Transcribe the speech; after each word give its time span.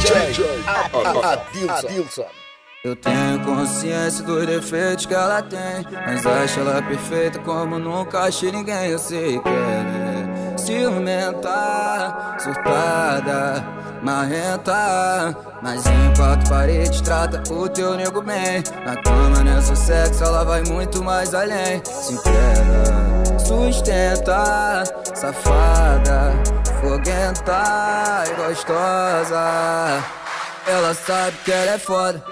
DJ 0.00 1.68
Adilson. 1.68 2.26
Eu 2.84 2.94
tenho 2.94 3.44
consciência 3.44 4.24
dos 4.24 4.46
defeitos 4.46 5.04
que 5.04 5.12
ela 5.12 5.42
tem 5.42 5.84
Mas 6.06 6.24
acho 6.24 6.60
ela 6.60 6.80
perfeita 6.80 7.40
como 7.40 7.76
nunca 7.78 8.20
achei 8.20 8.52
ninguém. 8.52 8.90
Eu 8.90 8.98
sei 8.98 9.40
que 9.40 9.48
ela 9.48 10.54
é 10.54 10.58
ciumenta, 10.58 12.36
surtada, 12.38 13.64
marrenta 14.00 15.36
Mas 15.60 15.84
em 15.86 16.14
quatro 16.16 16.48
paredes 16.48 17.00
trata 17.00 17.42
o 17.52 17.68
teu 17.68 17.96
nego 17.96 18.22
bem. 18.22 18.62
Na 18.86 18.96
cama 19.02 19.42
nessa 19.42 19.74
sexo 19.74 20.22
ela 20.22 20.44
vai 20.44 20.62
muito 20.62 21.02
mais 21.02 21.34
além. 21.34 21.82
Sincera, 21.84 23.07
sustenta, 23.38 24.84
safada, 25.14 26.32
foguenta 26.80 28.24
e 28.26 28.34
gostosa 28.34 30.02
Ela 30.66 30.94
sabe 30.94 31.36
que 31.44 31.52
ela 31.52 31.72
é 31.72 31.78
foda 31.78 32.22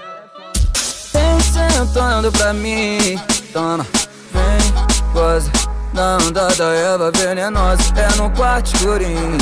sentando 1.77 2.31
pra 2.31 2.53
mim. 2.53 3.19
Toma, 3.53 3.85
vem, 4.33 5.13
goza. 5.13 5.51
Na 5.93 6.17
onda 6.17 6.47
da 6.55 6.73
Eva 6.73 7.11
venenosa. 7.11 7.81
É 7.95 8.15
no 8.17 8.29
quarto 8.31 8.73
escurinho. 8.75 9.37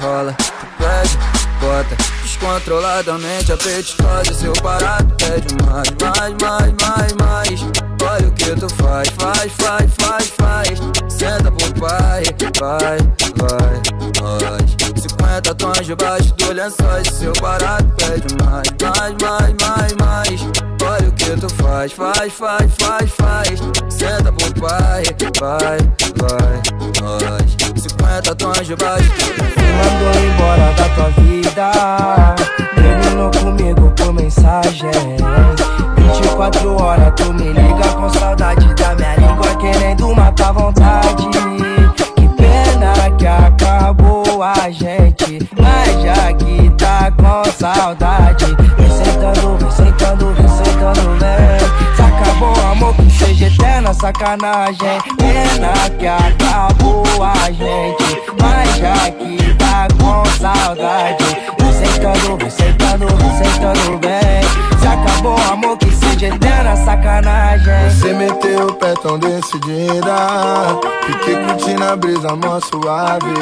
Rola, 0.00 0.36
pede, 0.78 1.18
bota. 1.60 2.21
Descontroladamente 2.42 3.52
apetitosa. 3.52 4.34
Seu 4.34 4.52
parado 4.54 5.14
é 5.26 5.38
demais. 5.38 5.88
Mais, 6.02 6.34
mais, 6.42 6.72
mais, 6.82 7.12
mais. 7.12 7.60
Olha 8.02 8.26
o 8.26 8.32
que 8.32 8.50
tu 8.56 8.68
faz. 8.74 9.08
Faz, 9.10 9.52
faz, 9.52 9.90
faz, 9.96 10.32
faz. 10.36 10.78
Senta 11.08 11.52
pro 11.52 11.80
pai. 11.80 12.24
Vai, 12.58 12.98
vai, 13.38 13.82
nós. 14.20 15.02
50 15.02 15.54
tons 15.54 15.86
debaixo 15.86 16.34
do 16.34 16.52
lençóis. 16.52 17.06
Seu 17.12 17.32
parado 17.34 17.88
pede 17.94 18.34
mais. 18.42 18.66
Mais, 18.82 19.54
mais, 19.60 19.94
mais, 20.00 20.62
que 21.12 21.36
tu 21.36 21.48
faz, 21.62 21.92
faz, 21.92 22.32
faz, 22.32 22.72
faz, 22.78 23.10
faz. 23.10 23.60
Senta 23.88 24.32
pro 24.32 24.60
pai, 24.60 25.02
vai, 25.40 25.78
vai, 26.18 26.62
nós. 27.00 27.56
50 27.76 28.34
tons 28.34 28.66
de 28.66 28.76
baixo. 28.76 29.10
Mandou 29.78 30.22
embora 30.24 30.72
da 30.74 30.88
tua 30.94 31.10
vida. 31.22 32.34
Terminou 32.74 33.30
comigo 33.30 33.92
por 33.96 34.12
mensagem. 34.12 34.90
24 35.96 36.76
horas 36.76 37.12
tu 37.16 37.32
me 37.34 37.52
liga 37.52 37.88
com 37.94 38.08
saudade 38.10 38.74
da 38.74 38.94
minha 38.94 39.11
sacanagem. 54.22 55.00
Pena 55.18 55.90
que 55.98 56.06
acabou 56.06 57.04
a 57.20 57.50
gente, 57.50 58.22
mas 58.40 58.76
já 58.76 59.10
que 59.10 59.54
tá 59.54 59.88
com 59.98 60.24
saudade, 60.40 61.24
sentando, 61.72 62.38
vem 62.38 62.50
sentando, 62.50 63.98
vem. 63.98 64.78
Se 64.78 64.86
acabou 64.86 65.36
o 65.36 65.52
amor, 65.52 65.76
que 65.76 65.90
seja 65.90 66.28
eterna 66.28 66.76
sacanagem. 66.76 67.90
Você 67.90 68.12
meteu 68.12 68.68
o 68.68 68.74
pé 68.74 68.94
tão 69.02 69.18
decidida, 69.18 70.16
fiquei 71.06 71.36
curtindo 71.36 71.84
a 71.84 71.96
brisa 71.96 72.36
mó 72.36 72.60
suave. 72.60 73.34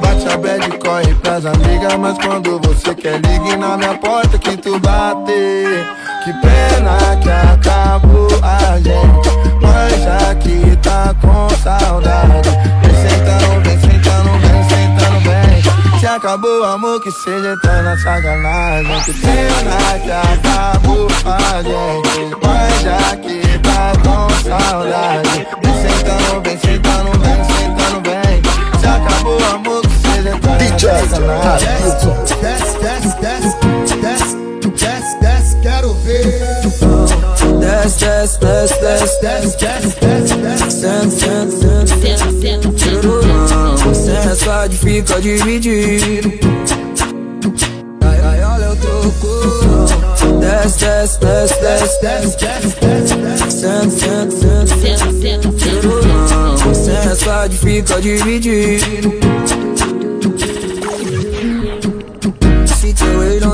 Bate 0.00 0.28
a 0.32 0.38
bad, 0.38 0.78
corre 0.78 1.14
pras 1.16 1.44
amigas, 1.44 1.94
mas 1.98 2.18
quando 2.18 2.58
você 2.60 2.94
quer 2.94 3.20
ligue 3.20 3.56
na 3.56 3.76
minha 3.76 3.94
porta 3.94 4.38
que 4.38 4.56
tu 4.56 4.78
bate. 4.78 5.84
Que 6.24 6.32
pena 6.40 7.16
que 7.20 7.30
acabou 7.30 8.33
saudade, 11.64 12.50
vem 12.82 12.94
sentando, 13.08 13.60
vem 13.62 13.80
sentando, 13.80 14.30
vem 14.38 14.62
sentando 14.68 15.20
bem. 15.22 15.98
Se 15.98 16.06
acabou 16.06 16.60
o 16.60 16.64
amor, 16.64 17.00
que 17.00 17.10
seja 17.10 17.54
eterna 17.54 17.96
sacanagem. 17.96 19.00
Que 19.04 19.12
pena 19.14 19.98
que 20.02 20.10
acabou 20.10 21.08
a 21.24 21.62
gente, 21.62 22.36
mas 22.42 22.82
já 22.82 23.16
que 23.16 23.58
tá 23.60 23.92
com 24.02 24.28
saudade, 24.46 25.46
vem 25.62 25.74
sentando, 25.80 26.42
vem 26.42 26.58
sentando, 26.58 27.10
vem 27.18 27.44
sentando 27.44 28.00
bem. 28.02 28.42
Se 28.78 28.86
acabou 28.86 29.40
o 29.40 29.54
amor, 29.54 29.82
DJ 30.58 30.90
Desce, 32.44 32.78
desce, 32.78 33.18
desce, 33.20 33.56
desce, 34.02 34.36
desce, 34.68 35.20
desce, 35.20 35.56
quero 35.62 35.94
ver. 35.94 36.43
Desce, 37.84 38.06
desce, 38.06 38.38
desce, 38.38 38.78
desce, 38.80 39.20
desce, 39.20 39.56
desce, 39.60 39.96
desce, 40.00 40.36
desce, 40.36 40.70
senta, 40.70 41.10
senta, 41.10 41.92
senta, 42.40 42.68
tirurão. 42.72 43.76
Sensualidade 43.94 44.76
fica 44.78 45.20
dividido. 45.20 46.32
Ai, 48.00 48.20
ai, 48.22 48.42
olha 48.42 48.72
o 48.72 48.76
troco. 48.76 49.28
Desce, 50.40 50.78
desce, 50.80 51.18
desce, 51.20 51.60
desce, 51.60 52.00
desce, 52.00 52.36
desce, 52.40 53.16
desce, 53.16 53.50
senta, 53.50 53.90
senta, 53.90 54.74
senta, 55.20 55.48
tirurão. 55.58 56.56
Sensualidade 56.74 57.58
fica 57.58 58.00
dividido. 58.00 59.12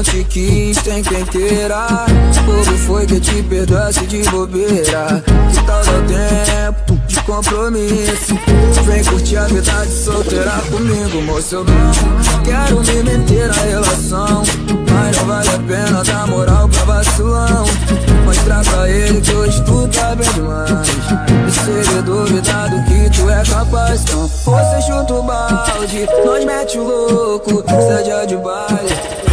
Não 0.01 0.03
te 0.03 0.25
quis, 0.25 0.79
tem 0.79 1.03
quem 1.03 1.25
queira 1.27 2.07
Como 2.47 2.79
foi 2.79 3.05
que 3.05 3.21
te 3.21 3.43
perdoasse 3.43 4.07
de 4.07 4.23
bobeira. 4.31 5.23
Que 5.53 5.63
tal 5.67 5.83
dar 5.85 6.45
tempo 6.47 6.99
de 7.07 7.23
compromisso 7.23 8.39
Vem 8.87 9.05
curtir 9.05 9.37
a 9.37 9.45
vida 9.45 9.73
de 9.85 9.93
solteira 9.93 10.53
comigo, 10.71 11.21
moço. 11.23 11.57
Eu 11.57 11.65
não 11.65 12.43
quero 12.43 12.81
me 12.81 13.03
meter 13.03 13.49
na 13.49 13.63
relação 13.63 14.43
Mas 14.91 15.17
não 15.19 15.27
vale 15.27 15.49
a 15.49 15.59
pena 15.59 16.03
dar 16.03 16.27
moral 16.29 16.69
pra 16.69 16.85
vacilão. 16.85 17.65
Mostrar 18.25 18.65
pra 18.65 18.89
ele 18.89 19.21
que 19.21 19.35
hoje 19.35 19.63
tu 19.65 19.87
tá 19.89 20.15
bem 20.15 20.33
demais. 20.33 20.71
E 21.47 21.51
se 21.51 21.71
ele 21.71 22.03
duvidar 22.03 22.71
do 22.71 22.83
que 22.85 23.11
tu 23.11 23.29
é 23.29 23.43
capaz. 23.45 24.01
Então 24.03 24.27
você 24.27 24.81
chuta 24.81 25.13
o 25.13 25.23
balde, 25.23 26.09
nós 26.25 26.45
mete 26.45 26.79
o 26.79 26.85
louco 26.85 27.63
Seja 27.69 28.25
de 28.25 28.37
baile 28.37 29.30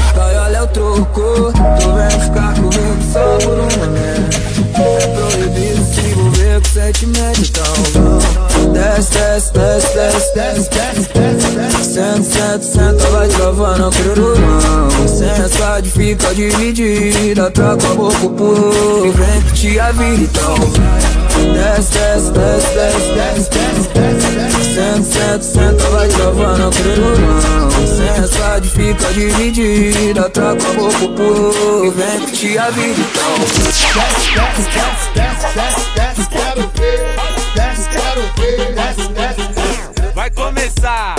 Vai, 0.78 0.84
olha 0.84 1.02
o 1.02 1.06
troco 1.06 1.54
Tu 1.54 1.92
vem 1.94 2.20
ficar 2.22 2.54
comigo 2.54 2.98
só 3.12 3.38
por 3.38 3.58
um 3.58 3.68
momento 3.80 4.38
É 4.76 5.08
proibido 5.08 5.84
se 5.86 6.02
envolver 6.02 6.62
com 6.62 6.70
sentimento 6.70 7.42
Então 7.42 7.74
vamos 7.94 8.17
Desce, 8.98 9.12
desce, 9.12 9.52
desce, 9.52 9.94
desce, 9.94 10.34
desce, 10.34 10.70
desce, 10.72 11.10
desce, 11.14 11.50
desce 11.52 11.84
Senta, 11.84 12.24
senta, 12.24 12.64
senta, 12.64 13.10
vai 13.12 13.28
travando 13.28 13.90
o 13.90 13.92
pirurão 13.92 14.90
Sensualidade 15.08 15.92
fica 15.92 16.34
dividida 16.34 17.52
Troca 17.52 17.92
a 17.92 17.94
boca 17.94 18.30
por 18.30 19.06
E 19.06 19.12
curtir 19.14 19.80
a 19.80 19.92
vida 19.92 20.24
Então 20.24 20.56
Desce, 21.54 21.92
desce, 21.92 22.32
desce, 22.32 22.74
desce, 22.74 23.14
desce, 23.14 23.50
desce, 23.94 24.30
desce, 24.34 24.64
Senta, 24.74 25.04
senta, 25.04 25.44
senta, 25.44 25.90
vai 25.92 26.08
travando 26.08 26.68
o 26.68 26.72
pirurão 26.72 27.70
Sensualidade 27.86 28.70
fica 28.70 29.14
dividida 29.14 30.28
Troca 30.32 30.70
a 30.70 30.74
boca 30.74 31.08
por 31.16 31.86
E 31.86 32.20
curtir 32.20 32.58
a 32.58 32.72
vida 32.72 33.00
Então 33.00 33.38
Desce, 33.64 33.94
desce, 33.94 34.72
desce, 35.14 35.54
desce, 35.54 35.90
desce, 35.94 36.30
desce 36.32 37.37
Vai 40.14 40.32
começar 40.32 41.16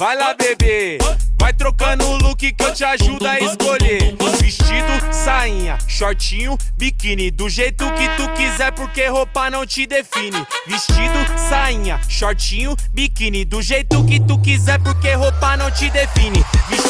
Vai 0.00 0.16
lá, 0.16 0.32
bebê. 0.32 0.96
Vai 1.38 1.52
trocando 1.52 2.06
o 2.06 2.16
look 2.16 2.38
que 2.38 2.64
eu 2.64 2.72
te 2.72 2.82
ajudo 2.82 3.28
a 3.28 3.38
escolher. 3.38 4.16
Vestido, 4.40 5.12
sainha, 5.12 5.76
shortinho, 5.86 6.56
biquíni. 6.78 7.30
Do 7.30 7.50
jeito 7.50 7.84
que 7.92 8.08
tu 8.16 8.26
quiser, 8.30 8.72
porque 8.72 9.06
roupa 9.08 9.50
não 9.50 9.66
te 9.66 9.86
define. 9.86 10.42
Vestido, 10.66 11.18
sainha, 11.50 12.00
shortinho, 12.08 12.74
biquíni. 12.94 13.44
Do 13.44 13.60
jeito 13.60 14.02
que 14.06 14.18
tu 14.20 14.38
quiser, 14.38 14.80
porque 14.80 15.12
roupa 15.12 15.54
não 15.58 15.70
te 15.70 15.90
define. 15.90 16.42
Vestido, 16.70 16.89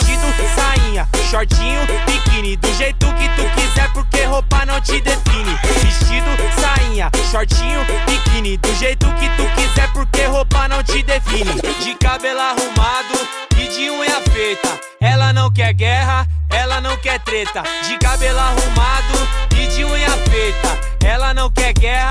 sainha, 0.54 1.08
shortinho, 1.30 1.80
biquíni. 2.06 2.56
Do 2.56 2.72
jeito 2.74 3.06
que 3.14 3.28
tu 3.30 3.48
quiser, 3.54 3.92
porque 3.92 4.24
roupa 4.24 4.64
não 4.66 4.80
te 4.80 5.00
define. 5.00 5.58
Vestido, 5.82 6.30
sainha, 6.60 7.10
shortinho, 7.30 7.84
biquíni. 8.06 8.56
Do 8.58 8.74
jeito 8.74 9.06
que 9.14 9.28
tu 9.30 9.44
quiser, 9.54 9.92
porque 9.92 10.26
roupa 10.26 10.68
não 10.68 10.82
te 10.82 11.02
define. 11.02 11.52
De 11.82 11.94
cabelo 11.94 12.40
arrumado 12.40 13.28
e 13.56 13.68
de 13.68 13.90
unha 13.90 14.20
feita. 14.32 14.80
Ela 15.00 15.32
não 15.32 15.50
quer 15.50 15.72
guerra, 15.72 16.26
ela 16.50 16.80
não 16.80 16.96
quer 16.96 17.20
treta. 17.20 17.62
De 17.86 17.98
cabelo 17.98 18.38
arrumado 18.38 19.28
e 19.56 19.66
de 19.68 19.84
unha 19.84 20.10
feita. 20.30 20.78
Ela 21.04 21.32
não 21.32 21.50
quer 21.50 21.72
guerra, 21.72 22.09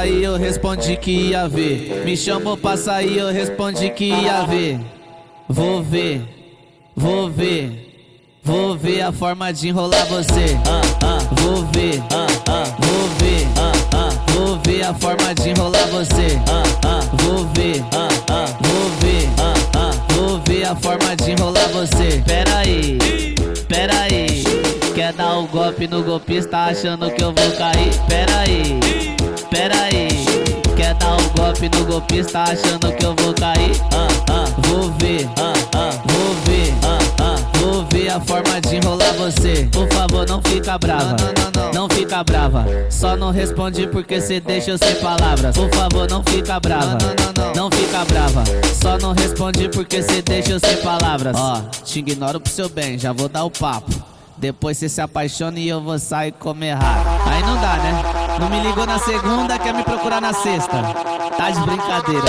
sair, 0.00 0.22
eu 0.22 0.36
respondi 0.36 0.96
que 0.96 1.10
ia 1.10 1.48
ver. 1.48 2.02
Me 2.04 2.16
chamou 2.16 2.56
pra 2.56 2.76
sair, 2.76 3.18
eu 3.18 3.30
respondi 3.30 3.90
que 3.90 4.06
ia 4.06 4.44
ver. 4.46 4.80
Vou 5.48 5.82
ver, 5.82 6.22
vou 6.96 7.28
ver. 7.28 7.88
Vou 8.42 8.74
ver 8.76 9.02
a 9.02 9.12
forma 9.12 9.52
de 9.52 9.68
enrolar 9.68 10.06
você. 10.06 10.56
Vou 11.42 11.66
ver, 11.66 12.02
vou 12.78 13.08
ver, 13.20 13.46
vou 14.32 14.60
ver 14.64 14.82
a 14.84 14.94
forma 14.94 15.34
de 15.34 15.50
enrolar 15.50 15.86
você. 15.88 16.40
Vou 17.22 17.44
ver, 17.54 17.84
vou 18.62 18.90
ver, 19.00 19.28
vou 20.14 20.42
ver 20.46 20.64
a 20.64 20.74
forma 20.74 21.14
de 21.16 21.32
enrolar 21.32 21.68
você. 21.68 22.22
Pera 22.24 22.56
aí, 22.56 22.98
pera 23.68 24.00
aí. 24.00 24.42
Quer 24.94 25.12
dar 25.12 25.36
o 25.36 25.42
um 25.42 25.46
golpe 25.46 25.86
no 25.86 26.02
golpista 26.02 26.58
achando 26.58 27.10
que 27.10 27.22
eu 27.22 27.32
vou 27.32 27.50
cair? 27.58 27.92
Pera 28.08 28.38
aí, 28.40 28.80
pera 29.50 29.74
aí. 29.82 30.08
Quer 30.76 30.94
dar 30.94 31.10
o 31.10 31.20
um 31.20 31.28
golpe 31.36 31.68
no 31.68 31.84
golpista 31.84 32.42
achando 32.42 32.90
que 32.92 33.04
eu 33.04 33.14
vou 33.16 33.34
cair? 33.34 33.72
Vou 34.68 34.90
ver, 34.92 35.28
vou 36.06 36.34
ver, 36.46 36.74
vou 37.60 37.84
ver 37.92 38.08
a 38.08 38.20
forma 38.20 38.60
de 38.60 38.76
enrolar 38.76 39.12
você. 39.14 39.68
Por 39.70 39.86
favor, 39.92 40.26
não 40.26 40.40
fica 40.40 40.78
brava, 40.78 41.16
não 41.74 41.88
fica 41.88 42.24
brava. 42.24 42.64
Só 42.88 43.16
não 43.16 43.30
responde 43.30 43.86
porque 43.88 44.20
cê 44.20 44.40
deixa 44.40 44.70
eu 44.70 44.78
sem 44.78 44.94
palavras. 44.96 45.54
Por 45.54 45.68
favor, 45.70 46.08
não 46.08 46.22
fica 46.24 46.58
brava, 46.58 46.96
não 47.54 47.70
fica 47.70 48.04
brava. 48.06 48.44
Só 48.80 48.96
não 48.96 49.12
responde 49.12 49.68
porque 49.68 50.02
cê 50.02 50.22
deixa 50.22 50.52
eu 50.52 50.60
sem 50.60 50.76
palavras. 50.78 51.36
Ó, 51.36 51.60
te 51.84 51.98
ignoro 51.98 52.40
pro 52.40 52.50
seu 52.50 52.68
bem, 52.68 52.98
já 52.98 53.12
vou 53.12 53.28
dar 53.28 53.44
o 53.44 53.50
papo. 53.50 53.92
Depois 54.38 54.78
cê 54.78 54.88
se 54.88 55.02
apaixona 55.02 55.58
e 55.58 55.68
eu 55.68 55.82
vou 55.82 55.98
sair 55.98 56.32
comer 56.32 56.72
rato. 56.72 57.06
Aí 57.28 57.42
não 57.42 57.60
dá, 57.60 57.76
né? 57.76 58.29
Não 58.40 58.48
me 58.48 58.60
ligou 58.60 58.86
na 58.86 58.98
segunda, 58.98 59.58
quer 59.58 59.74
me 59.74 59.84
procurar 59.84 60.20
na 60.20 60.32
sexta. 60.32 60.82
Tá 61.36 61.50
de 61.50 61.60
brincadeira. 61.60 62.24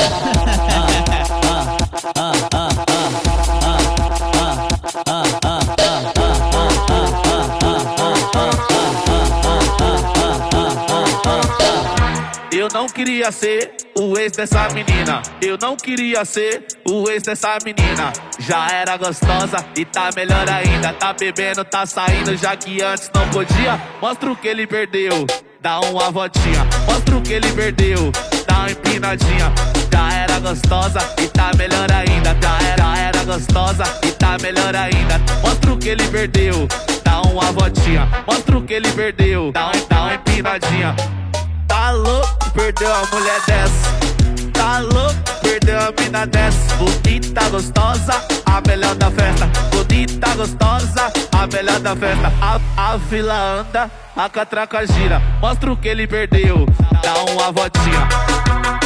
Eu 12.52 12.68
não 12.72 12.86
queria 12.88 13.32
ser 13.32 13.74
o 13.98 14.18
ex 14.20 14.34
dessa 14.34 14.68
menina. 14.70 15.22
Eu 15.42 15.58
não 15.60 15.76
queria 15.76 16.24
ser 16.26 16.66
o 16.88 17.10
ex 17.10 17.24
dessa 17.24 17.58
menina. 17.66 18.14
Já 18.38 18.68
era 18.68 18.98
gostosa 18.98 19.66
e 19.76 19.86
tá 19.86 20.10
melhor 20.16 20.48
ainda. 20.50 20.94
Tá 20.94 21.14
bebendo, 21.14 21.64
tá 21.64 21.86
saindo, 21.86 22.36
já 22.36 22.56
que 22.56 22.82
antes 22.82 23.10
não 23.16 23.28
podia. 23.30 23.82
Mostra 24.02 24.32
o 24.32 24.36
que 24.36 24.48
ele 24.48 24.68
perdeu, 24.68 25.26
dá 25.62 25.80
uma 25.82 26.10
voltinha. 26.12 26.66
Mostra 26.88 27.18
o 27.18 27.22
que 27.22 27.34
ele 27.34 27.52
perdeu, 27.54 28.12
dá 28.48 28.60
uma 28.60 28.72
empinadinha. 28.72 29.52
Já 29.92 30.14
era 30.14 30.40
gostosa 30.40 31.00
e 31.22 31.28
tá 31.28 31.52
melhor 31.58 31.92
ainda. 31.92 32.36
Já 32.42 32.58
era, 32.68 32.98
era 33.00 33.24
gostosa 33.24 33.84
e 34.04 34.12
tá 34.12 34.38
melhor 34.42 34.76
ainda. 34.76 35.20
Mostra 35.44 35.74
o 35.74 35.78
que 35.78 35.90
ele 35.90 36.08
perdeu, 36.08 36.68
dá 37.04 37.22
uma 37.22 37.52
voltinha. 37.52 38.08
Mostra 38.28 38.58
o 38.58 38.62
que 38.64 38.74
ele 38.74 38.92
perdeu, 38.92 39.52
dá, 39.52 39.66
uma- 39.66 39.86
dá 39.90 40.02
uma 40.02 40.14
empinadinha. 40.16 40.96
Tá 41.68 41.92
louco, 41.92 42.52
perdeu 42.54 42.94
a 42.94 43.06
mulher 43.14 43.42
dessa. 43.46 44.52
Tá 44.54 44.80
louco, 44.80 45.11
perdeu 45.52 45.78
a 45.78 45.94
mina 46.00 46.26
dessa. 46.26 46.76
Bonita, 46.76 47.50
gostosa, 47.50 48.26
a 48.46 48.62
melhor 48.66 48.96
da 48.96 49.12
festa. 49.12 49.50
Bonita, 49.70 50.36
gostosa, 50.36 51.12
a 51.32 51.48
melhor 51.48 51.80
da 51.80 51.96
festa. 51.96 52.32
A, 52.42 52.94
a 52.94 53.00
fila 53.00 53.60
anda, 53.60 53.92
a 54.16 54.30
catraca 54.30 54.86
gira. 54.88 55.22
Mostra 55.42 55.72
o 55.72 55.78
que 55.78 55.90
ele 55.90 56.08
perdeu, 56.08 56.66
dá 57.04 57.32
uma 57.32 57.52
voltinha. 57.52 58.81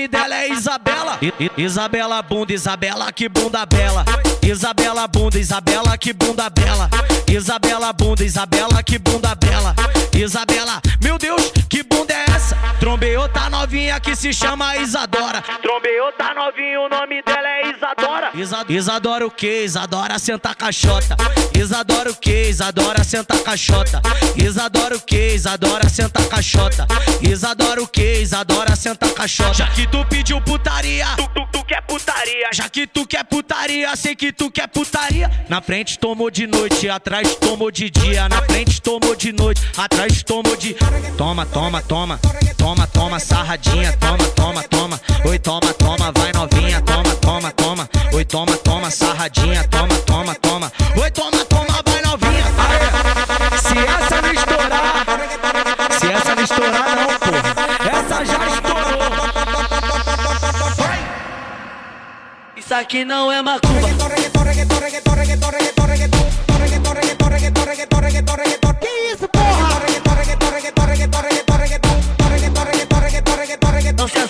Nome 0.00 0.08
dela 0.08 0.34
é 0.36 0.48
Isabela. 0.48 1.18
Isabela 1.56 2.22
bunda, 2.22 2.52
Isabela 2.52 3.12
que 3.12 3.28
bunda 3.28 3.66
bela. 3.66 4.04
Isabela 4.42 5.06
bunda, 5.06 5.38
Isabela 5.38 5.98
que 5.98 6.12
bunda 6.12 6.48
bela. 6.48 6.88
Isabela 7.28 7.92
bunda, 7.92 8.24
Isabela 8.24 8.82
que 8.82 8.98
bunda 8.98 9.34
bela. 9.34 9.74
Isabela, 10.14 10.80
meu 11.02 11.18
Deus, 11.18 11.52
Trombei 13.10 13.16
outra 13.16 13.50
novinha 13.50 13.98
que 13.98 14.14
se 14.14 14.32
chama 14.32 14.76
Isadora. 14.76 15.42
Trombei 15.60 16.00
outra 16.00 16.32
novinha, 16.32 16.80
o 16.80 16.88
nome 16.88 17.20
dela 17.22 17.48
é 17.48 17.72
Isadora. 17.72 18.30
Isa, 18.34 18.64
Isadora 18.68 19.26
o 19.26 19.30
que? 19.32 19.64
Isadora 19.64 20.16
senta 20.16 20.54
caixota. 20.54 21.16
Isadora 21.58 22.12
o 22.12 22.14
que? 22.14 22.48
Isadora 22.48 23.02
senta 23.02 23.36
caixota. 23.40 24.00
Isadora 24.36 24.96
o 24.96 25.00
que? 25.00 25.34
Isadora 25.34 25.88
senta 25.88 26.22
caixota. 26.24 26.86
Isadora 27.20 27.82
o 27.82 27.88
que? 27.88 28.20
Isadora 28.20 28.76
senta 28.76 29.08
caixota. 29.12 29.54
Já 29.54 29.66
que 29.66 29.88
tu 29.88 30.04
pediu 30.06 30.40
putaria, 30.42 31.06
tu, 31.16 31.28
tu, 31.34 31.48
tu 31.50 31.64
quer 31.64 31.82
putaria. 31.82 32.48
Já 32.52 32.68
que 32.68 32.86
tu 32.86 33.04
quer 33.04 33.24
putaria, 33.24 33.96
sei 33.96 34.14
que 34.14 34.32
tu 34.32 34.52
quer 34.52 34.68
putaria. 34.68 35.28
Na 35.48 35.60
frente 35.60 35.98
tomou 35.98 36.30
de 36.30 36.46
noite, 36.46 36.88
atrás 36.88 37.34
tomou 37.34 37.72
de 37.72 37.90
dia. 37.90 38.28
Na 38.28 38.40
frente 38.42 38.80
tomou 38.80 39.16
de 39.16 39.32
noite, 39.32 39.60
atrás 39.76 40.22
tomou 40.22 40.56
de. 40.56 40.76
Toma, 41.18 41.44
toma, 41.44 41.82
toma. 41.82 42.20
Toma, 42.56 42.86
toma, 42.86 42.86
sarradinha. 43.20 43.92
Toma, 43.98 44.24
toma, 44.34 44.62
toma. 44.64 45.00
Oi, 45.24 45.38
toma, 45.38 45.72
toma, 45.74 46.12
vai 46.12 46.32
novinha. 46.32 46.80
Toma, 46.82 47.14
toma, 47.16 47.52
toma. 47.52 47.88
Oi, 48.12 48.24
toma, 48.24 48.56
toma, 48.58 48.90
sarradinha. 48.90 49.64
Toma, 49.68 49.94
toma, 50.06 50.34
toma. 50.34 50.72
Oi, 51.00 51.10
toma, 51.10 51.44
toma, 51.44 51.82
vai 51.84 52.02
novinha. 52.02 52.44
Se 53.62 53.78
essa 53.78 54.20
não 54.22 54.32
estourar, 54.32 55.06
se 55.98 56.06
essa 56.12 56.34
não 56.34 56.42
estourar, 56.42 56.96
não, 56.96 57.06
porra. 57.18 57.42
Essa 57.90 58.24
já 58.24 58.46
estourou. 58.48 59.00
Vai. 60.76 61.00
Isso 62.56 62.74
aqui 62.74 63.04
não 63.04 63.32
é 63.32 63.42
macumba. 63.42 64.29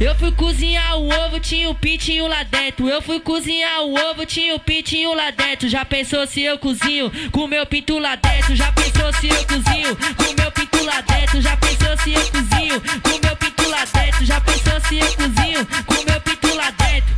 Eu 0.00 0.14
fui 0.14 0.30
cozinhar 0.30 0.96
o 0.96 1.08
ovo, 1.12 1.40
tinha 1.40 1.68
o 1.68 1.74
pitinho 1.74 2.28
lá 2.28 2.44
dentro. 2.44 2.88
Eu 2.88 3.02
fui 3.02 3.18
cozinhar 3.18 3.82
o 3.82 3.98
ovo, 4.10 4.24
tinha 4.24 4.54
o 4.54 4.60
pitinho 4.60 5.12
lá 5.12 5.32
dentro. 5.32 5.68
Já 5.68 5.84
pensou 5.84 6.24
se 6.24 6.40
eu 6.40 6.56
cozinho 6.56 7.10
com 7.32 7.48
meu 7.48 7.66
pinto 7.66 7.98
lá 7.98 8.14
dentro? 8.14 8.54
Já 8.54 8.70
pensou 8.70 9.12
se 9.14 9.28
eu 9.28 9.44
cozinho 9.44 9.96
com 10.16 10.40
meu 10.40 10.52
pinto 10.52 10.84
lá 10.84 11.00
dentro? 11.00 11.40
Já 11.40 11.56
pensou 11.56 11.98
se 11.98 12.14
eu 12.14 12.30
cozinho 12.30 12.80
com 13.02 13.26
meu 13.26 13.36
pinto 13.36 13.68
lá 13.68 13.84
dentro? 13.84 14.24
Já 14.24 14.40
pensou 14.40 14.80
se 14.82 14.98
eu 14.98 15.12
cozinho 15.14 15.66
com 15.84 16.10
meu 16.10 16.20
pinto 16.20 16.54
lá 16.54 16.70
dentro? 16.70 17.14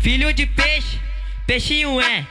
Filho 0.00 0.32
de 0.32 0.46
peixe, 0.46 0.98
peixinho 1.46 2.00
é. 2.00 2.26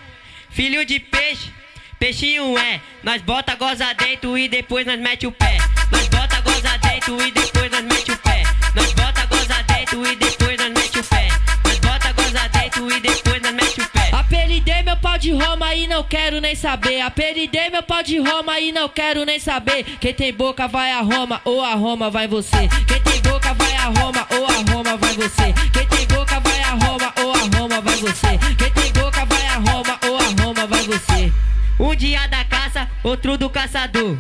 Filho 0.50 0.86
de 0.86 1.00
peixe, 1.00 1.50
peixinho 1.98 2.58
é. 2.58 2.82
Nós 3.04 3.22
bota 3.22 3.56
goza 3.56 3.94
dentro 3.94 4.38
e 4.38 4.50
depois 4.50 4.86
nós 4.86 5.00
mete 5.00 5.26
o 5.26 5.32
pé. 5.32 5.58
Nós 5.90 6.10
bota 6.10 6.42
goza 6.42 6.78
dentro 6.80 7.26
e 7.26 7.32
depois 7.32 7.72
nós 7.72 7.84
mete 7.86 8.12
o 8.12 8.18
pé. 8.18 8.44
Quero 16.14 16.40
nem 16.40 16.54
saber. 16.54 17.02
Apelidei 17.02 17.72
meu 17.72 17.82
pau 17.82 18.04
de 18.04 18.20
Roma 18.20 18.60
e 18.60 18.72
não 18.72 18.88
quero 18.88 19.26
nem 19.26 19.40
saber. 19.40 19.84
Quem 20.00 20.14
tem 20.14 20.32
boca 20.32 20.68
vai 20.68 20.92
a 20.92 21.02
Roma 21.02 21.42
ou 21.44 21.60
a 21.60 21.74
Roma 21.74 22.12
vai 22.12 22.28
você. 22.28 22.70
Quem 22.88 23.02
tem 23.02 23.20
boca 23.24 23.52
vai 23.56 23.76
a 23.76 23.86
Roma 23.86 24.28
ou 24.30 24.46
a 24.46 24.72
Roma 24.72 24.96
vai 24.96 25.14
você. 25.16 25.54
Quem 25.74 25.88
tem 25.88 26.06
boca 26.06 26.40
vai 26.40 26.62
a 26.62 26.86
Roma 26.86 27.14
ou 27.18 27.34
a 27.34 27.58
Roma 27.58 27.82
vai 27.82 27.96
você. 27.96 28.38
Quem 28.60 28.72
tem 28.72 28.94
boca 28.94 29.26
vai 29.26 29.48
a 29.48 29.56
Roma 29.56 30.00
ou 30.08 30.18
a 30.18 30.44
Roma 30.44 30.68
vai 30.68 30.84
você. 30.84 31.34
Um 31.80 31.96
dia 31.96 32.28
da 32.28 32.46
caça, 32.46 32.88
outro 33.04 33.36
do 33.36 33.50
caçador. 33.50 34.16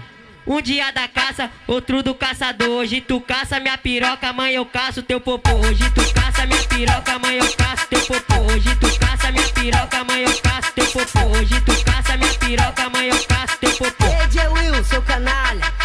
Um 0.45 0.62
dia 0.62 0.91
da 0.91 1.07
caça, 1.07 1.50
outro 1.65 2.03
do 2.03 2.13
caçador. 2.13 2.69
Hoje 2.69 3.00
tu 3.00 3.21
caça 3.21 3.59
minha 3.59 3.77
piroca, 3.77 4.27
amanhã 4.27 4.57
eu 4.57 4.65
caço 4.65 5.01
teu 5.01 5.21
popô. 5.21 5.51
Hoje 5.51 5.89
tu 5.91 6.13
caça 6.13 6.45
minha 6.45 6.63
piroca, 6.63 7.13
amanhã 7.13 7.39
eu 7.39 7.53
caço 7.55 7.88
teu 7.88 8.01
popô. 8.01 8.51
Hoje 8.51 8.75
tu 8.75 9.00
caça 9.00 9.31
minha 9.31 9.47
piroca, 9.50 9.97
amanhã 10.00 10.27
eu 10.27 10.41
caço 10.41 10.73
teu 10.73 10.85
popô. 10.88 11.38
Hoje 11.38 11.62
tu 11.62 11.83
caça 11.85 12.17
minha 12.17 12.33
piroca, 12.33 12.83
amanhã 12.83 13.13
eu 13.13 13.23
caço 13.25 13.57
teu 13.57 13.71
popô. 13.71 14.05
DJ 14.27 14.47
Will, 14.50 14.83
seu 14.83 15.01
canalha. 15.01 15.82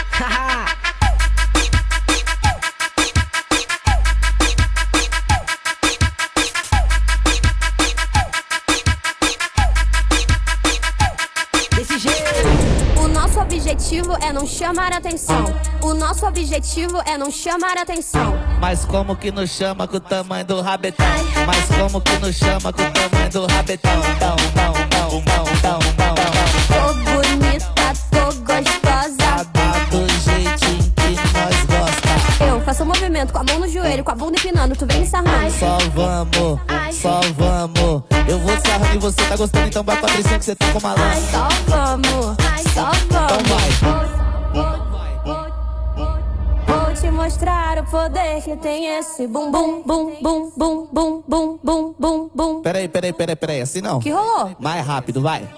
Chamar 14.58 14.92
atenção. 14.92 15.44
O 15.80 15.94
nosso 15.94 16.26
objetivo 16.26 17.00
é 17.06 17.16
não 17.16 17.30
chamar 17.30 17.78
atenção. 17.78 18.36
Mas 18.60 18.84
como 18.84 19.14
que 19.14 19.30
nos 19.30 19.50
chama 19.50 19.86
com 19.86 19.98
o 19.98 20.00
tamanho 20.00 20.44
do 20.44 20.60
rabetão? 20.60 21.06
Mas 21.46 21.64
como 21.78 22.00
que 22.00 22.18
nos 22.18 22.34
chama 22.34 22.72
com 22.72 22.82
o 22.82 22.90
tamanho 22.90 23.30
do 23.30 23.46
rabetão? 23.46 24.02
Tão, 24.18 24.36
tão, 24.36 24.72
tão, 24.72 25.22
tão, 25.22 25.44
tão, 25.62 25.78
tão, 25.78 26.14
tão. 26.14 26.24
Tô 26.74 26.94
bonita, 27.04 27.72
tô 28.10 28.24
gostosa. 28.42 29.44
Tá 29.52 29.72
do 29.90 30.08
jeitinho 30.24 30.92
que 30.96 31.14
nós 31.38 31.64
gosta. 31.66 32.44
Eu 32.44 32.60
faço 32.62 32.82
um 32.82 32.86
movimento 32.86 33.32
com 33.32 33.38
a 33.38 33.44
mão 33.44 33.60
no 33.60 33.68
joelho, 33.68 34.02
com 34.02 34.10
a 34.10 34.14
bunda 34.16 34.36
empinando, 34.38 34.74
tu 34.74 34.84
vem 34.86 35.02
me 35.02 35.06
sarrando. 35.06 35.52
Só 35.52 35.78
vamos, 35.94 36.60
só 37.00 37.20
vamos. 37.36 38.02
Eu 38.26 38.40
vou 38.40 38.60
sarrando 38.60 38.96
e 38.96 38.98
você 38.98 39.22
tá 39.22 39.36
gostando, 39.36 39.68
então 39.68 39.84
vai 39.84 39.96
Patricinha 39.98 40.38
que 40.38 40.44
você 40.44 40.56
tá 40.56 40.66
com 40.72 40.80
malandro. 40.80 41.67
Poder 47.90 48.42
que 48.42 48.56
tem 48.56 48.86
esse 48.98 49.26
bum 49.26 49.50
bum 49.50 49.82
bum 49.82 50.16
bum 50.20 50.52
bum 50.56 50.88
bum 50.92 51.22
bum 51.26 51.58
bum 51.62 51.94
bum 51.98 52.30
bum. 52.34 52.62
Peraí, 52.62 52.88
peraí, 52.88 53.12
peraí, 53.12 53.36
peraí, 53.36 53.60
assim 53.60 53.80
não. 53.80 54.00
Que 54.00 54.10
rolou? 54.10 54.54
Mais 54.58 54.86
rápido, 54.86 55.20
vai. 55.22 55.48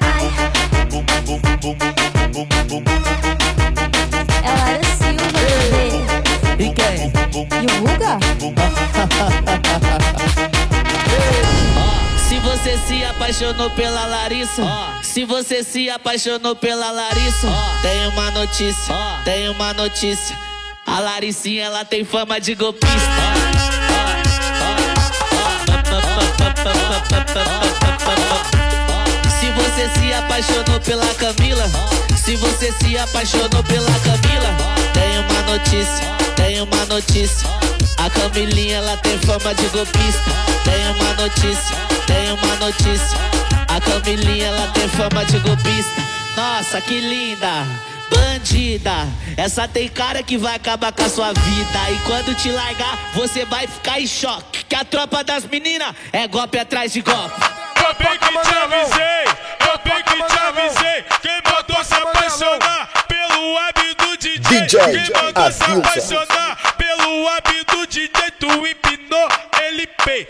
Ela 4.42 4.70
era 4.70 4.84
Silva, 4.84 5.26
bebê. 5.32 6.64
E 6.64 6.72
quem? 6.74 7.12
E 7.62 7.66
o 7.66 7.74
Ruga? 7.80 8.18
Se 12.28 12.38
você 12.38 12.78
se 12.78 13.04
apaixonou 13.04 13.70
pela 13.70 14.06
Larissa, 14.06 14.62
se 15.02 15.24
você 15.24 15.64
se 15.64 15.90
apaixonou 15.90 16.54
pela 16.54 16.90
Larissa, 16.92 17.48
tem 17.82 18.06
uma 18.08 18.30
notícia, 18.30 18.94
tem 19.24 19.48
uma 19.48 19.74
notícia. 19.74 20.49
A 20.90 20.98
Laricinha 20.98 21.66
ela 21.66 21.84
tem 21.84 22.04
fama 22.04 22.40
de 22.40 22.52
golpista. 22.56 22.96
Se 29.38 29.50
você 29.52 29.88
se 30.00 30.12
apaixonou 30.12 30.80
pela 30.80 31.06
Camila, 31.14 31.70
se 32.16 32.34
você 32.34 32.72
se 32.72 32.98
apaixonou 32.98 33.62
pela 33.62 33.92
Camila, 34.00 34.56
tem 34.92 35.18
uma 35.20 35.42
notícia, 35.52 36.06
tem 36.34 36.60
uma 36.60 36.84
notícia. 36.86 37.48
A 37.96 38.10
Camilinha 38.10 38.78
ela 38.78 38.96
tem 38.96 39.16
fama 39.18 39.54
de 39.54 39.68
golpista. 39.68 40.24
Tem 40.64 40.90
uma 40.90 41.14
notícia, 41.22 41.76
tem 42.08 42.32
uma 42.32 42.56
notícia. 42.56 43.18
A 43.68 43.80
Camilinha 43.80 44.48
ela 44.48 44.66
tem 44.72 44.88
fama 44.88 45.24
de 45.24 45.38
golpista. 45.38 46.02
Nossa, 46.36 46.80
que 46.80 47.00
linda! 47.00 47.89
Bandida, 48.10 49.08
essa 49.36 49.66
tem 49.68 49.88
cara 49.88 50.22
que 50.22 50.36
vai 50.36 50.56
acabar 50.56 50.92
com 50.92 51.02
a 51.02 51.08
sua 51.08 51.32
vida. 51.32 51.90
E 51.90 51.98
quando 52.06 52.34
te 52.34 52.50
largar, 52.50 52.98
você 53.14 53.44
vai 53.44 53.66
ficar 53.66 54.00
em 54.00 54.06
choque. 54.06 54.64
Que 54.64 54.74
a 54.74 54.84
tropa 54.84 55.22
das 55.24 55.44
meninas 55.44 55.94
é 56.12 56.26
golpe 56.26 56.58
atrás 56.58 56.92
de 56.92 57.00
golpe. 57.00 57.40
Eu 57.76 57.94
bem 57.94 58.18
que 58.18 58.28
te 58.28 58.54
avisei, 58.56 59.24
eu 59.66 59.78
bem 59.84 60.02
que 60.02 60.22
te 60.22 60.38
avisei. 60.38 61.04
Quem 61.22 61.40
mandou 61.44 61.84
se 61.84 61.94
apaixonar 61.94 62.90
pelo 63.08 63.54
web 63.54 63.94
do 63.94 64.16
DJ? 64.16 64.68
Quem 64.68 65.22
mandou 65.22 65.52
se 65.52 65.64
apaixonar 65.64 66.74
pelo 66.76 67.24
web 67.24 67.64
do 67.64 67.86
DJ? 67.86 68.30
Tu 68.38 68.46
empinou, 68.46 69.28
ele 69.62 69.86
pei. 70.04 70.28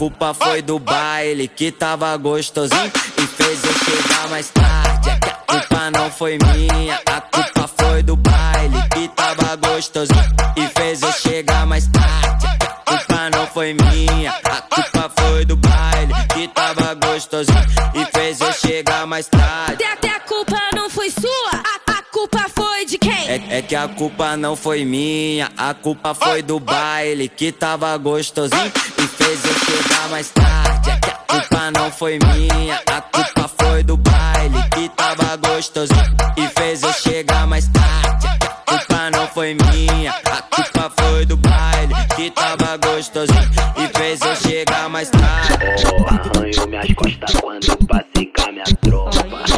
Culpa 0.00 0.32
foi 0.32 0.62
do 0.62 0.78
baile 0.78 1.46
que 1.46 1.70
tava 1.70 2.16
gostosinho 2.16 2.90
e 3.18 3.26
fez 3.26 3.62
eu 3.62 3.72
chegar 3.74 4.30
mais 4.30 4.48
tarde. 4.48 5.10
É 5.10 5.18
que 5.18 5.28
a 5.28 5.34
culpa 5.34 5.90
não 5.90 6.10
foi 6.10 6.38
minha, 6.38 6.98
a 7.04 7.20
culpa 7.20 7.68
foi 7.78 8.02
do 8.02 8.16
baile 8.16 8.82
que 8.94 9.08
tava 9.08 9.56
gostosinho 9.56 10.34
e 10.56 10.66
fez 10.68 11.02
eu 11.02 11.12
chegar 11.12 11.66
mais 11.66 11.86
tarde. 11.88 12.46
É 12.46 12.56
que 12.56 12.64
a 12.64 12.96
culpa 12.96 13.30
não 13.36 13.46
foi 13.48 13.74
minha, 13.74 14.32
a 14.42 14.62
culpa 14.62 15.12
foi 15.18 15.44
do 15.44 15.56
baile 15.56 16.14
que 16.32 16.48
tava 16.48 16.94
gostosinho 16.94 17.66
e 17.92 18.02
fez 18.06 18.40
eu 18.40 18.54
chegar 18.54 19.06
mais 19.06 19.26
tarde. 19.26 19.79
É, 23.60 23.62
que 23.62 23.76
a 23.76 23.86
culpa 23.88 24.38
não 24.38 24.56
foi 24.56 24.86
minha, 24.86 25.50
a 25.54 25.74
culpa 25.74 26.14
foi 26.14 26.40
do 26.40 26.58
baile 26.58 27.28
que 27.28 27.52
tava 27.52 27.94
gostosinho 27.98 28.72
e 28.96 29.06
fez 29.06 29.44
eu 29.44 29.52
chegar 29.52 30.08
mais 30.08 30.30
tarde. 30.30 30.90
É 30.90 30.96
que 30.96 31.10
a 31.10 31.14
culpa 31.14 31.70
não 31.70 31.92
foi 31.92 32.18
minha, 32.18 32.80
a 32.86 33.02
culpa 33.02 33.50
foi 33.60 33.82
do 33.82 33.98
baile 33.98 34.62
que 34.72 34.88
tava 34.88 35.36
gostosinho 35.36 36.16
e 36.38 36.48
fez 36.58 36.82
eu 36.82 36.92
chegar 36.94 37.46
mais 37.46 37.68
tarde. 37.68 38.28
É 38.28 38.36
que 38.38 38.46
a 38.46 38.78
culpa 38.78 39.10
não 39.10 39.26
foi 39.28 39.54
minha, 39.54 40.10
a 40.10 40.42
culpa 40.42 40.92
foi 40.98 41.26
do 41.26 41.36
baile 41.36 41.94
que 42.16 42.30
tava 42.30 42.78
gostosinho 42.78 43.50
e 43.76 43.98
fez 43.98 44.22
eu 44.22 44.36
chegar 44.36 44.88
mais 44.88 45.10
tarde. 45.10 45.84
Arranho 46.08 46.66
minhas 46.66 46.94
costas 46.94 47.34
quando 47.38 47.76
passei 47.86 48.32
com 48.34 48.42
a 48.42 48.52
minha 48.52 48.64
tropa. 48.80 49.49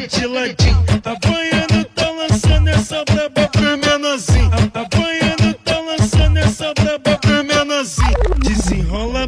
De 0.00 0.26
ladinho. 0.26 0.84
Apanhando, 1.04 1.84
tá 1.94 2.08
lançando 2.10 2.68
essa 2.68 3.04
braba 3.04 3.48
pro 3.48 3.78
menorzinho. 3.78 4.50
A- 4.52 4.80
Apanhando, 4.80 5.54
tá 5.64 5.78
lançando 5.78 6.36
essa 6.38 6.72
braba 6.74 7.18
pro 7.18 7.44
menorzinho. 7.44 8.14
Desenrola, 8.38 9.26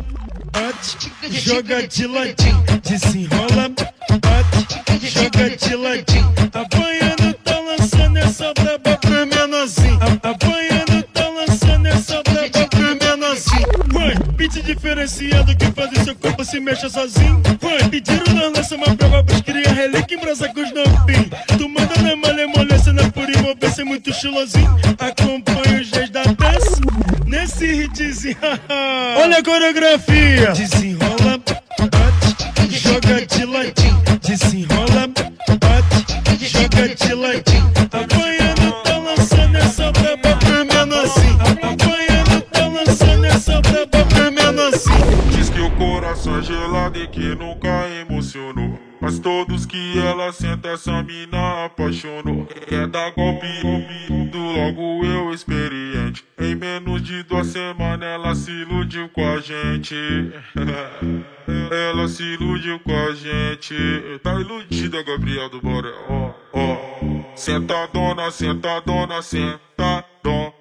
bate, 0.52 1.12
joga 1.30 1.86
de 1.86 2.06
ladinho. 2.06 2.64
Desenrola, 2.82 3.68
bate, 4.20 5.08
joga 5.08 5.56
de 5.56 5.76
ladinho. 5.76 6.34
Apanhando, 6.52 7.34
tá 7.44 7.58
lançando 7.60 8.16
essa 8.18 8.52
braba 8.54 8.96
pro 8.98 9.26
menorzinho. 9.26 9.98
A- 10.02 10.30
Apanhando, 10.30 11.02
tá 11.12 11.28
lançando 11.28 11.86
essa 11.86 12.22
braba 12.22 12.68
pro 12.68 13.06
menorzinho. 13.06 13.66
Vai, 13.92 14.14
beat 14.36 14.62
diferenciado 14.62 15.56
que 15.56 15.66
faz 15.72 15.90
o 15.92 16.04
seu 16.04 16.14
corpo 16.16 16.44
se 16.44 16.58
mexa 16.60 16.88
sozinho. 16.88 17.40
Vai, 17.60 17.88
pediram 17.88 18.34
na 18.34 18.48
lança 18.58 18.74
uma 18.76 18.95
muito 24.06 24.10
estilosinho. 24.10 24.76
Acompanha 24.98 25.80
os 25.80 25.90
dias 25.90 26.10
da 26.10 26.22
dança 26.22 26.80
nesse 27.26 27.64
hitzinho. 27.64 28.36
Olha 29.20 29.38
a 29.38 29.42
coreografia. 29.42 30.52
Desenrola, 30.52 31.38
bate, 31.78 32.70
joga 32.70 33.26
de 33.26 33.44
ladinho. 33.44 34.02
Desenrola, 34.22 35.08
bate, 35.60 36.46
joga 36.46 36.94
de 36.94 37.14
ladinho. 37.14 37.72
Apanhando, 37.92 38.82
tá 38.84 38.98
lançando 38.98 39.56
essa 39.56 39.92
braba 39.92 40.36
pro 40.36 40.64
menorzinho. 40.64 41.38
Apanhando, 41.62 42.40
tá 42.52 42.66
lançando 42.68 43.24
essa 43.24 43.60
braba 43.60 44.04
pro 44.06 44.32
menorzinho. 44.32 45.30
Diz 45.32 45.50
que 45.50 45.60
o 45.60 45.70
coração 45.72 46.38
é 46.38 46.42
gelado 46.42 46.98
e 46.98 47.08
que 47.08 47.34
nunca 47.34 47.88
emocionou. 48.00 48.78
Mas 49.00 49.18
todos 49.18 49.66
que 49.66 49.98
ela 49.98 50.32
senta, 50.32 50.70
essa 50.70 51.02
mina 51.02 51.38
iludiu 58.96 59.08
com 59.10 59.28
a 59.28 59.38
gente. 59.40 59.94
ela 61.90 62.08
se 62.08 62.22
iludiu 62.22 62.80
com 62.80 62.96
a 62.96 63.14
gente. 63.14 63.74
Tá 64.22 64.34
iludida, 64.40 65.02
Gabriel 65.02 65.50
do 65.50 65.60
Borel. 65.60 65.94
Ó, 66.08 66.32
ó. 66.54 67.36
Sentadona, 67.36 68.30
sentadona, 68.30 69.20
sentadona. 69.20 70.56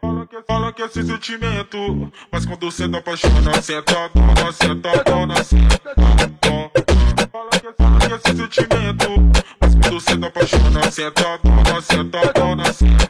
Fala 0.00 0.26
que, 0.26 0.42
fala 0.42 0.72
que 0.72 0.82
é 0.82 0.88
sem 0.88 1.02
sentimento, 1.04 2.12
mas 2.30 2.46
quando 2.46 2.70
senta 2.70 2.98
apaixona, 2.98 3.62
sentadona, 3.62 4.52
sentadona, 4.52 5.44
sentadona. 5.44 6.70
Fala 7.30 7.50
que, 7.50 7.72
fala 7.78 7.98
que 8.00 8.12
é 8.12 8.18
sem 8.18 8.36
sentimento, 8.36 9.08
mas 9.60 9.74
quando 9.74 10.00
senta 10.00 10.26
apaixona, 10.26 10.90
sentadona, 10.90 11.80
sentadona, 11.80 12.72
sentadona. 12.72 13.01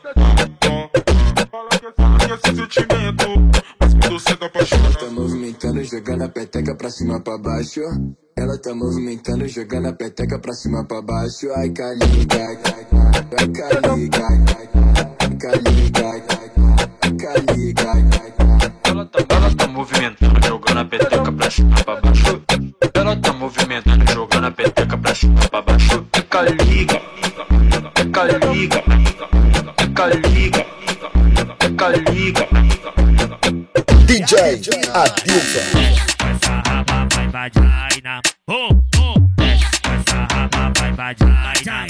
Jogando 6.23 6.25
a 6.25 6.29
peteca 6.29 6.75
pra 6.75 6.91
cima 6.91 7.21
pra 7.21 7.39
baixo. 7.39 7.81
Ela 8.37 8.59
tá 8.59 8.75
movimentando, 8.75 9.49
jogando 9.49 9.89
a 9.89 9.93
peteca 9.93 10.39
pra 10.39 10.53
cima 10.53 10.85
pra 10.85 11.03
baixo. 11.03 11.51
Ai, 11.57 11.71
caliga, 11.71 12.39
ai, 12.39 12.57
caliga, 12.57 13.11
ai, 13.39 13.49
caliga, 15.39 16.07
ai, 16.07 16.23
caliga. 17.19 17.83
Ela 18.85 19.07
tá, 19.07 19.19
ela 19.29 19.55
tá 19.57 19.67
movimentando, 19.69 20.47
jogando 20.47 20.79
a 20.79 20.85
peteca 20.85 21.33
pra 21.33 21.51
cima 21.51 21.77
pra 21.85 22.01
baixo. 22.01 22.43
Ela 22.95 23.17
tá 23.17 23.33
movimentando, 23.33 24.13
jogando 24.13 24.47
a 24.47 24.51
peteca 24.51 24.99
pra 24.99 25.15
cima 25.15 25.41
pra 25.51 25.63
baixo. 25.63 26.07
Fica 26.15 26.43
liga, 26.43 27.01
fica 27.97 28.23
liga, 28.47 28.83
fica 29.79 30.07
liga, 30.07 30.67
fica 31.59 31.89
liga. 31.89 32.49
DJ 34.07 34.71
Adilson. 34.93 36.12
Vagina. 37.33 38.21
Oh, 38.47 38.68
oh. 38.99 39.18
Desce 39.38 39.64
essa 39.85 40.27
raba 40.31 40.71
vai 40.79 40.92
vagina. 40.92 41.87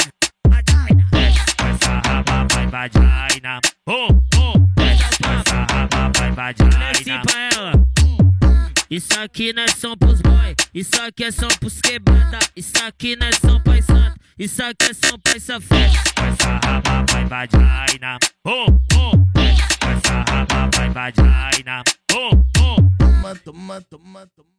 Desce 1.11 1.57
com 1.57 1.67
essa 1.67 2.01
raba 2.07 2.47
vai 2.49 2.67
vagina. 2.69 3.61
Oh, 3.89 4.07
oh. 4.37 4.59
Desce 4.77 5.05
essa 5.05 5.67
raba 5.69 6.13
vai 6.17 6.31
vagina. 6.31 7.23
pra 7.23 7.41
ela. 7.55 7.73
Isso 8.89 9.19
aqui 9.19 9.53
não 9.53 9.65
é 9.65 9.69
som 9.69 9.97
pros 9.97 10.21
boy, 10.21 10.55
isso 10.73 11.03
aqui 11.03 11.25
é 11.25 11.33
som 11.33 11.49
pros 11.59 11.81
quebrada, 11.81 12.39
isso 12.55 12.75
aqui 12.87 13.17
não 13.17 13.27
é 13.27 13.33
som 13.33 13.61
pra 13.63 13.83
santo, 13.83 14.21
isso 14.39 14.63
aqui 14.63 14.91
é 14.91 14.95
som 14.95 15.19
pra 15.19 15.41
safado. 15.41 15.93
Com 16.15 16.25
essa 16.25 16.61
raba 16.65 17.05
vai 17.11 17.25
vagina, 17.25 18.19
oh, 18.47 18.67
oh. 18.95 19.17
Desce 19.35 19.63
essa 19.81 20.23
raba 20.31 20.71
vai 20.77 20.91
vagina, 20.91 21.83
oh, 22.13 22.31
oh. 22.61 22.77
Toma, 22.99 23.35
toma, 23.37 23.81
toma, 23.91 24.27
toma, 24.37 24.52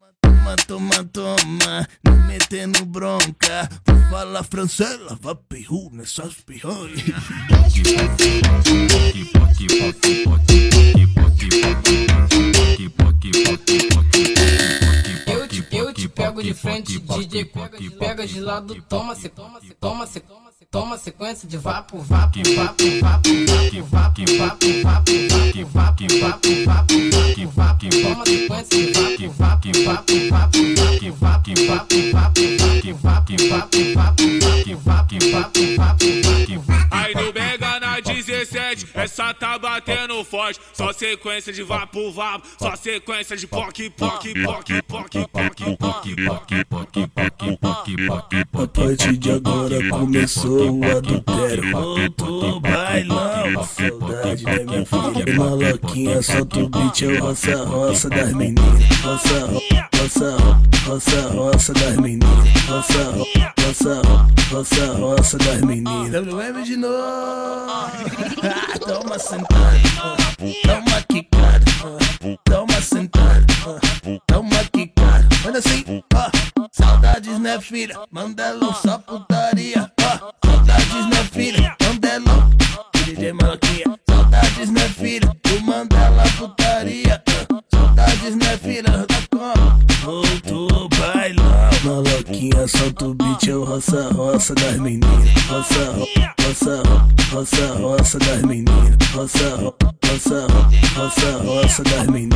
toma, 0.44 0.56
toma, 0.68 1.04
toma. 1.06 1.88
Não 2.04 2.28
metendo 2.28 2.86
bronca. 2.86 3.70
Vou 3.86 3.98
falar 4.10 4.44
francês, 4.44 5.00
lava 5.00 5.36
peru 5.36 5.90
nessas 5.92 6.34
pirranhas. 6.34 7.02
Eu 15.72 15.94
te, 15.94 16.08
pego 16.08 16.44
de 16.44 16.54
frente, 16.54 17.00
DJ 17.00 17.46
pega, 17.46 18.28
de 18.28 18.40
lado, 18.40 18.76
toma, 18.84 19.16
se, 19.16 19.30
toma, 19.30 19.60
se, 19.62 19.74
toma, 19.74 20.08
se, 20.08 20.20
toma, 20.20 20.53
toma 20.74 20.98
sequência 20.98 21.48
de 21.48 21.56
vapo, 21.56 22.00
vapo, 22.00 22.40
vapo, 22.56 22.84
vapo, 23.00 23.30
vapo, 23.30 23.86
vapo, 23.92 24.26
vapo, 24.38 24.66
vapo, 24.82 25.14
vapo, 25.14 25.66
vapo, 25.66 26.16
vapo, 26.24 26.56
vapo, 26.56 27.48
vapo, 27.48 27.52
vapo, 27.52 27.92
toma 28.02 28.26
sequência 28.26 28.80
de 28.80 29.28
vapo, 29.28 29.72
vapo, 29.86 30.14
vapo, 30.30 30.58
vapo, 30.74 31.14
vapo, 31.14 31.54
vapo, 31.68 32.12
vapo, 32.12 32.48
vapo, 32.52 32.94
vapo, 32.94 33.38
vapo, 33.44 33.54
vapo, 33.54 33.84
vapo, 33.94 34.24
vapo, 34.24 34.80
vapo, 34.80 35.20
vapo, 35.30 35.62
vapo, 35.78 36.60
vapo. 36.62 36.84
Aí 36.92 37.14
Mega 37.34 37.80
na 37.80 38.00
17, 38.00 38.88
essa 38.94 39.34
tá 39.34 39.58
batendo 39.58 40.24
forte. 40.24 40.60
Só 40.74 40.94
sequência 40.94 41.52
de 41.52 41.64
vapo 41.64 42.12
vapo, 42.12 42.48
só 42.60 42.76
sequência 42.76 43.36
de 43.36 43.48
poc 43.48 43.90
poc 43.92 44.34
poc 44.44 44.82
poc 44.88 45.12
poc 45.32 45.78
poc 45.78 46.14
A 48.54 48.68
partir 48.68 49.18
de 49.18 49.32
agora 49.32 49.90
começou 49.90 50.63
o 50.70 50.98
adultério. 50.98 51.72
Voltou 51.72 52.58
o 52.58 52.60
bailão. 52.60 53.64
Saudade 53.64 54.44
da 54.44 54.64
minha 54.64 54.86
filha. 54.86 55.38
Maloquinha, 55.38 56.22
solta 56.22 56.60
o 56.60 56.70
beat, 56.70 57.02
é 57.02 57.08
o 57.08 57.26
roça, 57.26 57.64
roça 57.64 58.10
das 58.10 58.34
meninas. 58.34 58.84
Roça, 59.02 59.48
roça, 59.98 60.38
roça, 60.86 61.22
roça 61.30 61.74
das 61.74 61.98
meninas. 61.98 62.30
Roça, 62.68 63.12
roça, 63.62 64.02
roça, 64.52 64.94
roça 64.94 65.38
das 65.38 65.62
meninas. 65.62 66.12
WM 66.12 66.64
de 66.64 66.78
novo. 66.78 66.94
Toma 68.86 69.20
sentado. 69.20 69.80
Toma 70.64 71.02
quicada. 71.10 71.66
Toma 72.46 72.82
sentado. 72.82 73.46
Toma 74.28 74.64
quicada. 74.72 75.28
Manda 75.44 75.60
assim, 75.60 76.04
ó. 76.14 76.43
Saudades, 77.24 77.40
né, 77.40 77.62
filha? 77.62 78.00
Mandela 78.12 78.74
só 78.74 78.98
putaria. 78.98 79.90
Ó, 80.02 80.32
saudades, 80.46 81.10
né, 81.10 81.24
filha? 81.32 81.76
Mandela. 81.82 82.50
DJ 83.06 83.32
Maloquinha. 83.32 84.00
Saudades, 84.10 84.70
né, 84.70 84.82
filha? 84.90 85.38
Tu 85.42 85.62
Mandela 85.62 86.24
putaria. 86.38 87.24
Saudades, 87.72 88.36
né, 88.36 88.58
filha? 88.58 88.84
Da 89.08 89.16
como? 89.32 89.80
Voltou 90.04 90.90
bailão. 90.90 91.46
Maloquinha, 91.86 92.68
solta 92.68 93.06
o 93.06 93.14
beat, 93.14 93.48
é 93.48 93.56
o 93.56 93.64
roça, 93.64 94.10
roça 94.14 94.54
das 94.56 94.78
meninas. 94.78 95.30
Roça, 95.48 95.94
roça, 96.42 96.84
roça, 97.32 97.74
roça 97.76 98.20
das 98.20 98.42
meninas. 98.42 98.98
Roça, 99.14 99.56
roça, 99.56 100.48
roça, 100.98 101.38
roça 101.38 101.84
das 101.84 102.08
meninas. 102.08 102.34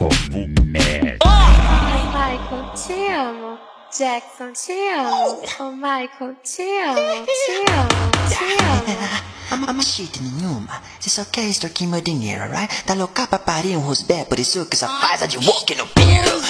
Respeite, 0.00 0.54
comédia. 0.54 1.16
Ai, 1.24 2.06
Michael, 2.06 2.72
te 2.74 3.12
amo. 3.12 3.58
Jackson, 3.92 4.52
te 4.54 4.72
amo. 4.94 5.42
Oh, 5.58 5.72
Michael, 5.72 6.36
te 6.42 6.62
amo, 6.62 7.26
te 7.26 7.70
amo, 7.70 8.10
te 8.28 8.44
amo. 8.64 9.30
Ama 9.68 9.82
shit 9.82 10.22
nenhuma, 10.22 10.80
você 10.98 11.10
só 11.10 11.24
quer 11.24 11.42
extorquir 11.42 11.88
meu 11.88 12.00
dinheiro, 12.00 12.44
right? 12.52 12.84
Tá 12.84 12.94
louca 12.94 13.26
pra 13.26 13.38
parir 13.38 13.76
um 13.76 13.80
rosbé, 13.80 14.24
por 14.24 14.38
isso 14.38 14.64
que 14.66 14.76
só 14.76 14.86
faz 15.00 15.22
a 15.22 15.26
de 15.26 15.38
walk 15.38 15.74
no 15.74 15.86
piro. 15.88 16.40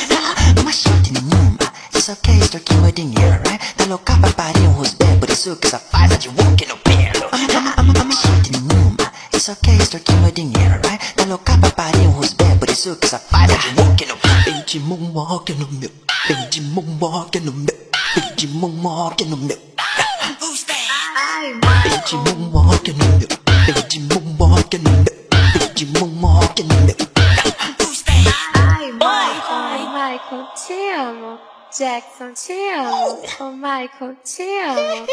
Ama 0.61 0.71
shit 0.71 1.11
nenhuma, 1.11 1.59
você 1.91 1.99
Isso 1.99 2.13
aqui 2.13 2.31
é 2.31 2.37
extorquir 2.37 2.77
meu 2.79 2.93
dinheiro, 2.93 3.43
right? 3.47 3.75
Tá 3.75 3.85
louca 3.87 4.17
pra 4.19 4.31
parir 4.33 4.61
um 4.69 4.73
rosbé, 4.73 5.07
por 5.17 5.31
isso 5.31 5.57
que 5.57 5.67
essa 5.67 5.79
faz 5.79 6.13
é 6.13 6.17
de 6.17 6.29
walk 6.29 6.67
no 6.67 6.77
pelo. 6.79 7.29
I'm 7.33 8.13
shit 8.13 8.53
numa. 8.59 9.13
Isso 9.33 9.53
aqui 9.53 9.71
é 9.71 9.77
extorquir 9.77 10.17
meu 10.17 10.31
dinheiro, 10.33 10.81
right? 10.85 11.15
Tá 11.15 11.25
louca 11.25 11.57
pra 11.59 11.71
parir 11.71 12.00
Cause 12.81 13.13
I 13.13 13.19
find 13.19 13.51
that 13.51 13.61
you 13.61 13.77
walking 13.77 14.11
on 14.11 14.17
Benji 14.47 14.81
mong 14.89 15.13
mò 15.15 15.43
kêu 15.47 15.57
nồng 15.61 15.81
miệng 15.81 15.91
Benji 16.29 16.61
mong 16.75 16.99
mò 17.01 17.27
kêu 17.33 17.43
nồng 17.47 17.67
miệng 17.67 17.77
Benji 18.17 18.49
mong 18.61 18.83
mò 18.83 19.13
kêu 19.17 19.29
nồng 19.29 19.49
miệng 19.49 19.59
Benji 21.85 22.17
mong 22.25 22.53
mò 22.53 22.75
kêu 22.85 22.95
nồng 22.99 23.21
Benji 23.67 24.01
mong 24.09 24.39
mò 24.39 24.57
kêu 24.71 24.81
nồng 24.85 25.05
Benji 25.55 25.87
mong 26.01 26.21
mò 26.23 26.43
kêu 26.57 26.67
nồng 26.69 26.87
miệng 26.87 26.97
Michael, 29.93 30.47
te 30.69 30.93
amo. 30.97 31.39
Jackson, 31.71 32.35
te 32.35 32.73
amo. 32.75 33.19
Oh, 33.41 33.53
Michael, 33.53 34.17
te 34.25 34.61
amo, 34.65 35.07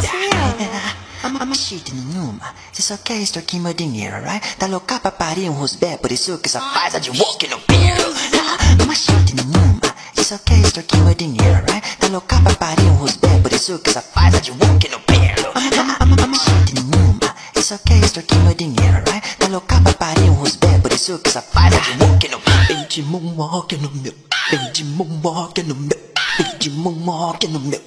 te. 0.00 1.11
Shit 1.54 1.94
numa. 1.94 2.52
Você 2.72 2.82
só 2.82 2.96
quer 2.96 3.18
extorquir 3.18 3.60
meu 3.60 3.72
dinheiro, 3.72 4.16
right? 4.24 4.56
Tá 4.56 4.66
louca 4.66 4.98
pra 4.98 5.12
parir 5.12 5.48
um 5.48 5.52
rosbé, 5.52 5.96
por 5.96 6.10
isso 6.10 6.36
que 6.38 6.48
essa 6.48 6.60
faz 6.60 6.94
é 6.96 7.00
de 7.00 7.10
walk 7.10 7.46
no. 7.46 7.58
I'm 7.68 8.94
shit 8.94 9.36
numa. 9.36 9.80
Você 10.14 10.24
só 10.24 10.38
quer 10.38 10.58
extorquir 10.58 10.98
meu 11.00 11.14
dinheiro, 11.14 11.64
right? 11.68 11.96
Tá 11.98 12.08
louca 12.08 12.40
pra 12.40 12.54
parir 12.54 12.82
um 12.82 12.94
rosbé, 12.96 13.38
por 13.38 13.52
isso 13.52 13.78
que 13.78 13.90
essa 13.90 14.02
faz 14.02 14.34
é 14.34 14.40
de 14.40 14.50
walk 14.50 14.88
no. 14.88 14.98
I'm 15.06 16.34
shit 16.34 16.74
numa. 16.74 17.34
Você 17.54 17.62
só 17.62 17.78
quer 17.78 17.98
extorquir 18.02 18.38
meu 18.38 18.54
dinheiro, 18.54 19.04
right? 19.06 19.36
Tá 19.38 19.46
louca 19.46 19.80
pra 19.80 19.92
parir 19.92 20.30
um 20.30 20.34
rosbé, 20.34 20.78
por 20.78 20.92
isso 20.92 21.18
que 21.20 21.28
essa 21.28 21.42
faz 21.42 21.72
é 21.72 21.80
de 21.80 22.02
walk 22.02 22.28
no 22.28 22.40
pelo. 22.40 22.66
Vem 22.66 22.86
de 22.88 23.02
moonwalk 23.02 23.76
no 23.76 23.90
meu, 23.90 24.14
vem 24.50 24.72
de 24.72 24.84
moonwalk 24.84 25.62
no 25.62 25.74
meu, 25.76 26.12
vem 26.38 26.58
de 26.58 26.70
moonwalk 26.70 27.46
no 27.46 27.60
meu. 27.60 27.80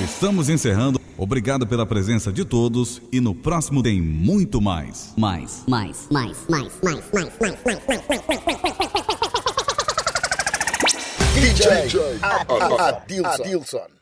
Estamos 0.00 0.48
encerrando. 0.48 1.00
Obrigado 1.16 1.64
pela 1.64 1.86
presença 1.86 2.32
de 2.32 2.44
todos 2.44 3.00
e 3.12 3.20
no 3.20 3.32
próximo 3.32 3.80
tem 3.80 4.00
muito 4.02 4.60
mais. 4.60 5.12
Mais. 5.16 5.62
Mais, 5.68 6.08
mais, 6.10 6.36
mais, 6.48 6.72
mais, 6.82 7.02
mais, 7.12 7.28
mais, 7.40 7.58
mais, 7.64 7.80
mais, 7.86 8.02
mais, 8.08 8.22
mais, 8.28 8.40
mais, 8.44 8.58
mais. 8.58 8.92
DJ 11.34 11.66
Adilson. 13.24 14.01